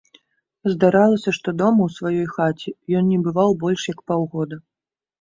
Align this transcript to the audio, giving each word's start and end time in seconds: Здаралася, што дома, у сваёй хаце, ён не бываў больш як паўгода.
Здаралася, 0.71 1.33
што 1.39 1.49
дома, 1.59 1.79
у 1.89 1.95
сваёй 1.97 2.27
хаце, 2.35 2.75
ён 3.03 3.09
не 3.13 3.23
бываў 3.31 3.57
больш 3.63 3.81
як 3.95 3.99
паўгода. 4.11 4.55